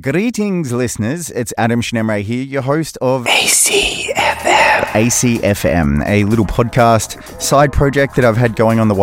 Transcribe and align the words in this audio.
Greetings, 0.00 0.72
listeners. 0.72 1.30
It's 1.30 1.54
Adam 1.56 1.80
Schnemre 1.80 2.20
here, 2.20 2.42
your 2.42 2.62
host 2.62 2.98
of 3.00 3.26
ACFM. 3.26 4.80
ACFM, 4.94 6.04
a 6.04 6.24
little 6.24 6.44
podcast 6.44 7.40
side 7.40 7.72
project 7.72 8.16
that 8.16 8.24
I've 8.24 8.36
had 8.36 8.56
going 8.56 8.80
on 8.80 8.88
the 8.88 8.94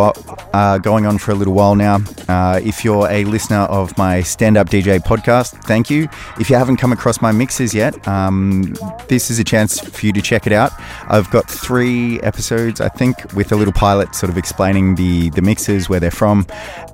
uh, 0.53 0.79
going 0.79 1.05
on 1.05 1.17
for 1.17 1.31
a 1.31 1.33
little 1.35 1.53
while 1.53 1.75
now. 1.75 1.99
Uh, 2.27 2.59
if 2.61 2.83
you're 2.83 3.07
a 3.09 3.23
listener 3.23 3.59
of 3.59 3.97
my 3.97 4.21
stand 4.21 4.57
up 4.57 4.67
DJ 4.67 4.99
podcast, 4.99 5.63
thank 5.63 5.89
you. 5.89 6.09
If 6.39 6.49
you 6.49 6.57
haven't 6.57 6.75
come 6.75 6.91
across 6.91 7.21
my 7.21 7.31
mixes 7.31 7.73
yet, 7.73 8.05
um, 8.05 8.75
this 9.07 9.31
is 9.31 9.39
a 9.39 9.45
chance 9.45 9.79
for 9.79 10.05
you 10.05 10.11
to 10.11 10.21
check 10.21 10.45
it 10.45 10.51
out. 10.51 10.73
I've 11.07 11.29
got 11.31 11.49
three 11.49 12.19
episodes, 12.19 12.81
I 12.81 12.89
think, 12.89 13.33
with 13.33 13.53
a 13.53 13.55
little 13.55 13.73
pilot 13.73 14.13
sort 14.13 14.29
of 14.29 14.37
explaining 14.37 14.95
the 14.95 15.29
the 15.29 15.41
mixes, 15.41 15.87
where 15.87 16.01
they're 16.01 16.11
from, 16.11 16.45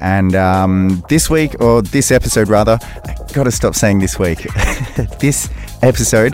and 0.02 0.36
um, 0.36 1.04
this 1.10 1.32
week 1.32 1.60
or 1.60 1.82
this 1.82 2.12
episode 2.12 2.48
rather, 2.48 2.78
got 3.38 3.44
to 3.44 3.52
stop 3.52 3.76
saying 3.76 4.00
this 4.00 4.18
week. 4.18 4.40
this 5.20 5.48
episode. 5.84 6.34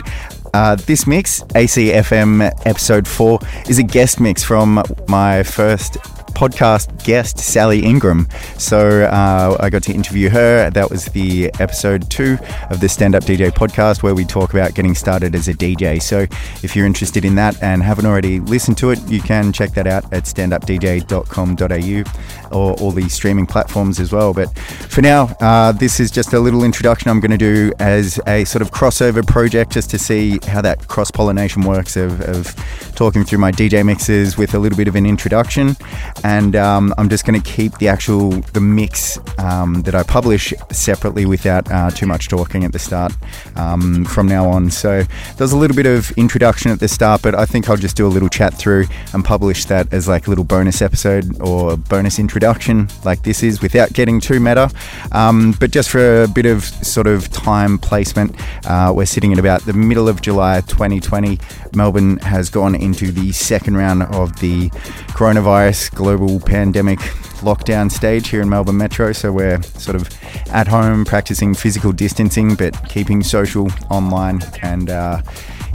Uh, 0.54 0.74
this 0.74 1.06
mix, 1.06 1.42
ACFM 1.42 2.50
episode 2.64 3.06
4, 3.06 3.38
is 3.68 3.78
a 3.78 3.82
guest 3.82 4.20
mix 4.20 4.42
from 4.42 4.82
my 5.06 5.42
first 5.42 5.98
podcast 6.34 7.04
guest, 7.04 7.38
Sally 7.38 7.84
Ingram. 7.84 8.28
So 8.58 9.04
uh, 9.04 9.56
I 9.60 9.70
got 9.70 9.82
to 9.84 9.92
interview 9.92 10.28
her. 10.30 10.70
That 10.70 10.90
was 10.90 11.06
the 11.06 11.50
episode 11.60 12.10
two 12.10 12.38
of 12.70 12.80
the 12.80 12.88
Stand 12.88 13.14
Up 13.14 13.24
DJ 13.24 13.50
podcast 13.50 14.02
where 14.02 14.14
we 14.14 14.24
talk 14.24 14.52
about 14.52 14.74
getting 14.74 14.94
started 14.94 15.34
as 15.34 15.48
a 15.48 15.54
DJ. 15.54 16.02
So 16.02 16.26
if 16.62 16.74
you're 16.74 16.86
interested 16.86 17.24
in 17.24 17.34
that 17.36 17.62
and 17.62 17.82
haven't 17.82 18.06
already 18.06 18.40
listened 18.40 18.78
to 18.78 18.90
it, 18.90 19.00
you 19.08 19.20
can 19.20 19.52
check 19.52 19.70
that 19.72 19.86
out 19.86 20.04
at 20.12 20.24
standupdj.com.au 20.24 22.56
or 22.56 22.74
all 22.74 22.90
the 22.90 23.08
streaming 23.08 23.46
platforms 23.46 24.00
as 24.00 24.12
well. 24.12 24.34
But 24.34 24.56
for 24.58 25.02
now, 25.02 25.26
uh, 25.40 25.72
this 25.72 26.00
is 26.00 26.10
just 26.10 26.32
a 26.32 26.40
little 26.40 26.64
introduction 26.64 27.10
I'm 27.10 27.20
going 27.20 27.30
to 27.30 27.38
do 27.38 27.72
as 27.78 28.20
a 28.26 28.44
sort 28.44 28.62
of 28.62 28.70
crossover 28.70 29.26
project 29.26 29.72
just 29.72 29.90
to 29.90 29.98
see 29.98 30.38
how 30.46 30.60
that 30.62 30.88
cross 30.88 31.10
pollination 31.10 31.62
works 31.62 31.96
of, 31.96 32.20
of 32.22 32.54
talking 32.94 33.24
through 33.24 33.38
my 33.38 33.52
DJ 33.52 33.84
mixes 33.84 34.36
with 34.36 34.54
a 34.54 34.58
little 34.58 34.76
bit 34.76 34.88
of 34.88 34.96
an 34.96 35.06
introduction 35.06 35.76
and 36.24 36.56
um, 36.56 36.94
I'm 36.96 37.10
just 37.10 37.26
going 37.26 37.40
to 37.40 37.50
keep 37.50 37.76
the 37.78 37.88
actual 37.88 38.30
the 38.30 38.60
mix 38.60 39.18
um, 39.38 39.82
that 39.82 39.94
I 39.94 40.02
publish 40.02 40.54
separately 40.72 41.26
without 41.26 41.70
uh, 41.70 41.90
too 41.90 42.06
much 42.06 42.28
talking 42.28 42.64
at 42.64 42.72
the 42.72 42.78
start 42.78 43.12
um, 43.56 44.06
from 44.06 44.26
now 44.26 44.48
on. 44.48 44.70
So 44.70 45.02
there's 45.36 45.52
a 45.52 45.56
little 45.56 45.76
bit 45.76 45.84
of 45.84 46.10
introduction 46.12 46.70
at 46.70 46.80
the 46.80 46.88
start, 46.88 47.20
but 47.20 47.34
I 47.34 47.44
think 47.44 47.68
I'll 47.68 47.76
just 47.76 47.94
do 47.94 48.06
a 48.06 48.08
little 48.08 48.30
chat 48.30 48.54
through 48.54 48.86
and 49.12 49.22
publish 49.22 49.66
that 49.66 49.92
as 49.92 50.08
like 50.08 50.26
a 50.26 50.30
little 50.30 50.44
bonus 50.44 50.80
episode 50.80 51.40
or 51.42 51.76
bonus 51.76 52.18
introduction, 52.18 52.88
like 53.04 53.22
this 53.22 53.42
is, 53.42 53.60
without 53.60 53.92
getting 53.92 54.18
too 54.18 54.40
meta. 54.40 54.70
Um, 55.12 55.54
but 55.60 55.72
just 55.72 55.90
for 55.90 56.22
a 56.22 56.28
bit 56.28 56.46
of 56.46 56.64
sort 56.64 57.06
of 57.06 57.30
time 57.32 57.76
placement, 57.78 58.34
uh, 58.66 58.92
we're 58.96 59.04
sitting 59.04 59.34
at 59.34 59.38
about 59.38 59.62
the 59.66 59.74
middle 59.74 60.08
of 60.08 60.22
July 60.22 60.62
2020. 60.62 61.38
Melbourne 61.74 62.16
has 62.18 62.48
gone 62.48 62.74
into 62.74 63.12
the 63.12 63.30
second 63.32 63.76
round 63.76 64.04
of 64.04 64.40
the 64.40 64.70
coronavirus 65.10 65.94
global 66.16 66.38
pandemic 66.40 66.98
lockdown 67.40 67.90
stage 67.90 68.28
here 68.28 68.40
in 68.40 68.48
Melbourne 68.48 68.76
Metro. 68.76 69.12
So 69.12 69.32
we're 69.32 69.60
sort 69.62 69.96
of 69.96 70.08
at 70.50 70.68
home 70.68 71.04
practicing 71.04 71.54
physical 71.54 71.92
distancing, 71.92 72.54
but 72.54 72.88
keeping 72.88 73.22
social 73.22 73.68
online 73.90 74.42
and. 74.62 74.90
Uh, 74.90 75.22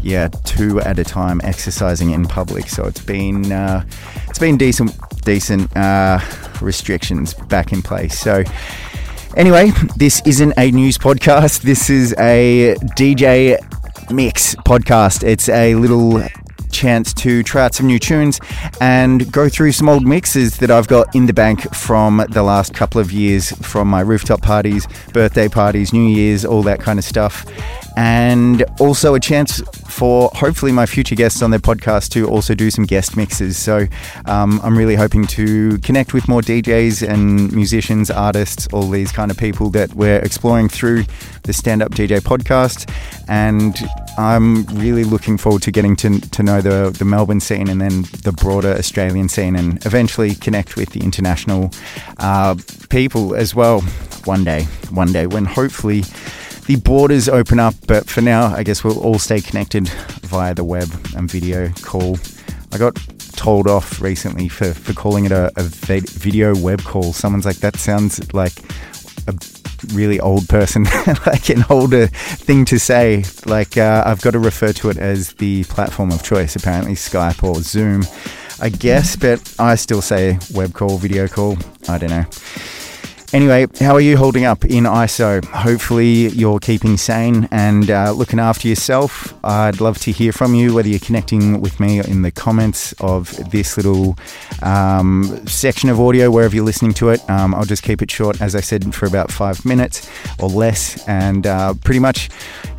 yeah, 0.01 0.29
two 0.45 0.79
at 0.79 0.97
a 0.97 1.03
time 1.03 1.41
exercising 1.43 2.11
in 2.11 2.25
public. 2.25 2.69
So 2.69 2.85
it's 2.85 3.03
been 3.03 3.51
uh, 3.51 3.83
it's 4.29 4.39
been 4.39 4.55
decent 4.55 4.97
decent 5.25 5.75
uh, 5.75 6.21
restrictions 6.61 7.33
back 7.33 7.73
in 7.73 7.81
place. 7.81 8.17
So 8.17 8.45
anyway, 9.35 9.71
this 9.97 10.21
isn't 10.25 10.53
a 10.57 10.71
news 10.71 10.97
podcast. 10.97 11.63
This 11.63 11.89
is 11.89 12.13
a 12.17 12.75
DJ 12.95 13.57
mix 14.09 14.55
podcast. 14.55 15.27
It's 15.27 15.49
a 15.49 15.75
little 15.75 16.23
chance 16.71 17.13
to 17.15 17.43
try 17.43 17.65
out 17.65 17.75
some 17.75 17.87
new 17.87 17.99
tunes 17.99 18.39
and 18.79 19.31
go 19.31 19.49
through 19.49 19.71
some 19.71 19.89
old 19.89 20.05
mixes 20.05 20.57
that 20.57 20.71
I've 20.71 20.87
got 20.87 21.15
in 21.15 21.25
the 21.25 21.33
bank 21.33 21.73
from 21.73 22.25
the 22.29 22.43
last 22.43 22.73
couple 22.73 23.01
of 23.01 23.11
years 23.11 23.51
from 23.65 23.87
my 23.87 24.01
rooftop 24.01 24.41
parties, 24.41 24.87
birthday 25.13 25.47
parties, 25.47 25.93
New 25.93 26.07
Year's, 26.07 26.45
all 26.45 26.63
that 26.63 26.79
kind 26.79 26.99
of 26.99 27.05
stuff. 27.05 27.45
And 27.97 28.63
also 28.79 29.15
a 29.15 29.19
chance 29.19 29.61
for 29.99 30.31
hopefully 30.33 30.71
my 30.71 30.85
future 30.85 31.13
guests 31.13 31.41
on 31.41 31.51
their 31.51 31.59
podcast 31.59 32.09
to 32.11 32.25
also 32.25 32.55
do 32.55 32.71
some 32.71 32.85
guest 32.85 33.17
mixes. 33.17 33.57
So 33.57 33.85
um, 34.27 34.61
I'm 34.63 34.77
really 34.77 34.95
hoping 34.95 35.27
to 35.27 35.77
connect 35.79 36.13
with 36.13 36.29
more 36.29 36.39
DJs 36.39 37.05
and 37.05 37.51
musicians, 37.51 38.09
artists, 38.09 38.65
all 38.71 38.89
these 38.89 39.11
kind 39.11 39.29
of 39.29 39.35
people 39.35 39.69
that 39.71 39.93
we're 39.95 40.19
exploring 40.19 40.69
through 40.69 41.03
the 41.43 41.51
Stand 41.51 41.83
Up 41.83 41.91
DJ 41.91 42.21
podcast. 42.21 42.89
And 43.27 43.75
I'm 44.17 44.63
really 44.79 45.03
looking 45.03 45.37
forward 45.37 45.63
to 45.63 45.71
getting 45.71 45.97
to, 45.97 46.21
to 46.21 46.43
know 46.43 46.61
the, 46.61 46.95
the 46.97 47.03
Melbourne 47.03 47.41
scene 47.41 47.67
and 47.67 47.81
then 47.81 48.03
the 48.23 48.31
broader 48.31 48.71
Australian 48.71 49.27
scene 49.27 49.57
and 49.57 49.85
eventually 49.85 50.33
connect 50.33 50.77
with 50.77 50.91
the 50.91 51.01
international 51.01 51.71
uh, 52.19 52.55
people 52.89 53.35
as 53.35 53.53
well 53.53 53.81
one 54.23 54.45
day. 54.45 54.63
One 54.91 55.11
day 55.11 55.27
when 55.27 55.43
hopefully 55.43 56.03
the 56.69 56.75
borders 56.75 57.27
open 57.27 57.59
up. 57.59 57.73
But 57.87 58.07
for 58.07 58.21
now, 58.21 58.53
I 58.55 58.61
guess 58.61 58.83
we'll 58.83 58.99
all 58.99 59.17
stay 59.17 59.41
connected 59.41 59.89
via 60.21 60.53
the 60.53 60.63
web 60.63 60.87
and 61.15 61.29
video 61.29 61.69
call. 61.81 62.19
I 62.71 62.77
got 62.77 62.95
told 63.33 63.67
off 63.67 63.99
recently 63.99 64.47
for, 64.49 64.75
for 64.75 64.93
calling 64.93 65.25
it 65.25 65.31
a, 65.31 65.51
a 65.57 65.63
video 65.63 66.55
web 66.55 66.83
call. 66.83 67.11
Someone's 67.11 67.45
like, 67.45 67.57
that 67.57 67.77
sounds 67.77 68.33
like 68.35 68.53
a 69.27 69.33
really 69.95 70.19
old 70.19 70.47
person, 70.47 70.83
like 71.25 71.49
an 71.49 71.65
older 71.71 72.05
thing 72.05 72.65
to 72.65 72.77
say. 72.77 73.23
Like, 73.47 73.75
uh, 73.75 74.03
I've 74.05 74.21
got 74.21 74.31
to 74.31 74.39
refer 74.39 74.71
to 74.73 74.91
it 74.91 74.97
as 74.97 75.33
the 75.33 75.63
platform 75.63 76.11
of 76.11 76.21
choice, 76.21 76.55
apparently, 76.55 76.93
Skype 76.93 77.41
or 77.41 77.63
Zoom, 77.63 78.03
I 78.61 78.69
guess, 78.69 79.15
but 79.15 79.55
I 79.57 79.73
still 79.73 80.03
say 80.03 80.37
web 80.53 80.75
call, 80.75 80.99
video 80.99 81.27
call. 81.27 81.57
I 81.87 81.97
don't 81.97 82.11
know. 82.11 82.25
Anyway, 83.31 83.67
how 83.79 83.93
are 83.93 84.01
you 84.01 84.17
holding 84.17 84.43
up 84.43 84.65
in 84.65 84.85
ISO? 84.85 85.45
Hopefully, 85.45 86.29
you're 86.29 86.57
keeping 86.57 86.97
sane 86.97 87.47
and 87.51 87.91
uh, 87.91 88.11
looking 88.11 88.39
after 88.39 88.67
yourself. 88.67 89.35
I'd 89.43 89.79
love 89.79 89.99
to 89.99 90.11
hear 90.11 90.31
from 90.31 90.55
you, 90.55 90.73
whether 90.73 90.89
you're 90.89 90.97
connecting 90.97 91.61
with 91.61 91.79
me 91.79 91.99
in 91.99 92.23
the 92.23 92.31
comments 92.31 92.91
of 92.93 93.29
this 93.51 93.77
little 93.77 94.17
um, 94.63 95.45
section 95.45 95.89
of 95.89 95.99
audio, 95.99 96.31
wherever 96.31 96.55
you're 96.55 96.65
listening 96.65 96.93
to 96.95 97.09
it. 97.09 97.29
Um, 97.29 97.53
I'll 97.53 97.65
just 97.65 97.83
keep 97.83 98.01
it 98.01 98.09
short, 98.09 98.41
as 98.41 98.55
I 98.55 98.61
said, 98.61 98.95
for 98.95 99.05
about 99.05 99.31
five 99.31 99.63
minutes 99.63 100.09
or 100.39 100.49
less, 100.49 101.07
and 101.07 101.45
uh, 101.45 101.75
pretty 101.83 101.99
much 101.99 102.29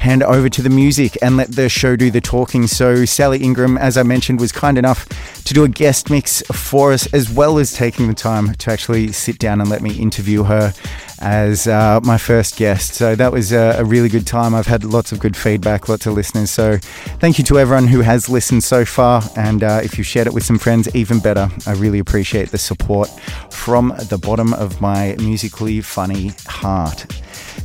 hand 0.00 0.22
over 0.22 0.49
to 0.49 0.62
the 0.62 0.71
music 0.71 1.16
and 1.22 1.37
let 1.37 1.53
the 1.53 1.69
show 1.69 1.94
do 1.94 2.11
the 2.11 2.21
talking. 2.21 2.66
So, 2.66 3.05
Sally 3.05 3.38
Ingram, 3.43 3.78
as 3.78 3.97
I 3.97 4.03
mentioned, 4.03 4.41
was 4.41 4.50
kind 4.50 4.77
enough 4.78 5.09
to 5.44 5.55
do 5.55 5.62
a 5.65 5.69
guest 5.69 6.11
mix 6.11 6.43
for 6.53 6.93
us, 6.93 7.06
as 7.12 7.31
well 7.31 7.59
as 7.59 7.72
taking 7.72 8.09
the 8.09 8.15
time 8.15 8.55
to 8.55 8.71
actually 8.71 9.12
sit 9.12 9.38
down 9.38 9.61
and 9.61 9.71
let 9.71 9.83
me 9.83 9.94
interview 9.94 10.44
her 10.44 10.72
as 11.21 11.66
uh, 11.66 12.00
my 12.03 12.16
first 12.16 12.56
guest. 12.56 12.94
So 12.94 13.15
that 13.15 13.31
was 13.31 13.53
a, 13.53 13.77
a, 13.78 13.84
really 13.84 14.09
good 14.09 14.27
time. 14.27 14.55
I've 14.55 14.66
had 14.66 14.84
lots 14.84 15.12
of 15.12 15.19
good 15.19 15.37
feedback, 15.37 15.88
lots 15.88 16.06
of 16.06 16.15
listeners. 16.15 16.50
So 16.50 16.78
thank 17.19 17.37
you 17.37 17.44
to 17.44 17.59
everyone 17.59 17.88
who 17.88 18.00
has 18.00 18.28
listened 18.28 18.65
so 18.65 18.87
far. 18.87 19.22
And 19.37 19.62
uh, 19.62 19.81
if 19.84 19.99
you've 19.99 20.06
shared 20.06 20.27
it 20.27 20.32
with 20.32 20.44
some 20.44 20.59
friends, 20.59 20.88
even 20.94 21.21
better. 21.21 21.50
I 21.67 21.72
really 21.72 21.99
appreciate 21.99 22.50
the 22.50 22.59
support 22.59 23.09
from 23.50 23.94
the 24.09 24.19
bottom 24.19 24.55
of 24.55 24.81
my 24.81 25.15
musically 25.19 25.82
funny 25.82 26.32
heart. 26.47 27.06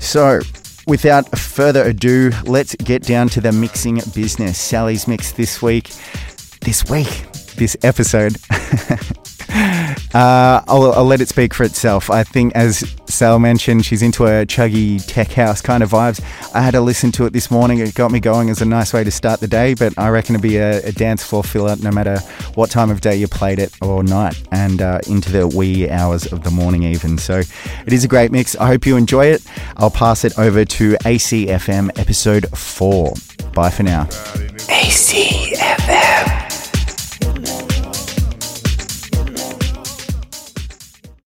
So, 0.01 0.41
without 0.85 1.37
further 1.37 1.83
ado, 1.83 2.31
let's 2.45 2.75
get 2.75 3.03
down 3.03 3.29
to 3.29 3.41
the 3.41 3.51
mixing 3.51 3.95
business. 4.13 4.57
Sally's 4.57 5.07
mix 5.07 5.31
this 5.31 5.61
week. 5.61 5.91
This 6.61 6.89
week, 6.89 7.25
this 7.55 7.77
episode. 7.83 8.37
Uh, 10.15 10.63
I'll, 10.69 10.93
I'll, 10.93 11.03
let 11.03 11.19
it 11.19 11.27
speak 11.27 11.53
for 11.53 11.65
itself. 11.65 12.09
I 12.09 12.23
think, 12.23 12.55
as 12.55 12.95
Sal 13.05 13.37
mentioned, 13.37 13.83
she's 13.83 14.01
into 14.01 14.23
a 14.23 14.45
chuggy 14.45 15.05
tech 15.05 15.33
house 15.33 15.59
kind 15.61 15.83
of 15.83 15.89
vibes. 15.89 16.23
I 16.55 16.61
had 16.61 16.71
to 16.71 16.79
listen 16.79 17.11
to 17.13 17.25
it 17.25 17.33
this 17.33 17.51
morning. 17.51 17.79
It 17.79 17.93
got 17.95 18.11
me 18.11 18.21
going 18.21 18.49
as 18.49 18.61
a 18.61 18.65
nice 18.65 18.93
way 18.93 19.03
to 19.03 19.11
start 19.11 19.41
the 19.41 19.47
day, 19.49 19.73
but 19.73 19.93
I 19.97 20.07
reckon 20.07 20.35
it'd 20.35 20.41
be 20.41 20.55
a, 20.55 20.77
a 20.85 20.93
dance 20.93 21.21
floor 21.21 21.43
filler 21.43 21.75
no 21.81 21.91
matter 21.91 22.19
what 22.53 22.71
time 22.71 22.91
of 22.91 23.01
day 23.01 23.17
you 23.17 23.27
played 23.27 23.59
it 23.59 23.73
or 23.81 24.05
night 24.05 24.41
and 24.53 24.81
uh, 24.81 24.99
into 25.05 25.33
the 25.33 25.49
wee 25.49 25.89
hours 25.89 26.31
of 26.31 26.45
the 26.45 26.51
morning, 26.51 26.83
even. 26.83 27.17
So 27.17 27.39
it 27.85 27.91
is 27.91 28.05
a 28.05 28.07
great 28.07 28.31
mix. 28.31 28.55
I 28.55 28.67
hope 28.67 28.85
you 28.85 28.95
enjoy 28.95 29.25
it. 29.25 29.45
I'll 29.75 29.91
pass 29.91 30.23
it 30.23 30.39
over 30.39 30.63
to 30.63 30.93
ACFM 30.93 31.89
episode 31.99 32.47
4. 32.57 33.13
Bye 33.53 33.69
for 33.69 33.83
now. 33.83 34.05
ACFM. 34.69 36.44